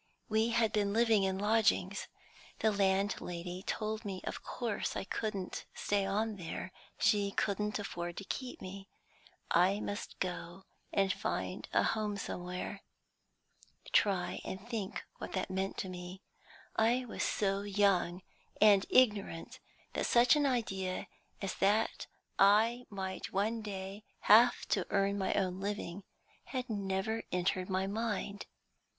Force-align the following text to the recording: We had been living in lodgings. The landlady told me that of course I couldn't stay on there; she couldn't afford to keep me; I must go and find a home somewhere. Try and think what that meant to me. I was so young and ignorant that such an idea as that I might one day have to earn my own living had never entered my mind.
We 0.29 0.49
had 0.49 0.71
been 0.73 0.93
living 0.93 1.25
in 1.25 1.37
lodgings. 1.37 2.07
The 2.57 2.71
landlady 2.71 3.61
told 3.67 4.03
me 4.03 4.19
that 4.23 4.29
of 4.29 4.41
course 4.41 4.95
I 4.95 5.03
couldn't 5.03 5.65
stay 5.75 6.07
on 6.07 6.37
there; 6.37 6.71
she 6.97 7.29
couldn't 7.29 7.77
afford 7.77 8.17
to 8.17 8.23
keep 8.23 8.61
me; 8.63 8.89
I 9.51 9.79
must 9.79 10.17
go 10.19 10.63
and 10.91 11.13
find 11.13 11.69
a 11.71 11.83
home 11.83 12.17
somewhere. 12.17 12.81
Try 13.93 14.41
and 14.43 14.67
think 14.67 15.03
what 15.19 15.33
that 15.33 15.51
meant 15.51 15.77
to 15.77 15.87
me. 15.87 16.23
I 16.75 17.05
was 17.05 17.21
so 17.21 17.61
young 17.61 18.23
and 18.59 18.87
ignorant 18.89 19.59
that 19.93 20.07
such 20.07 20.35
an 20.35 20.47
idea 20.47 21.05
as 21.43 21.53
that 21.57 22.07
I 22.39 22.87
might 22.89 23.31
one 23.33 23.61
day 23.61 24.05
have 24.21 24.65
to 24.69 24.87
earn 24.89 25.19
my 25.19 25.35
own 25.35 25.59
living 25.59 26.05
had 26.45 26.71
never 26.71 27.21
entered 27.31 27.69
my 27.69 27.85
mind. 27.85 28.47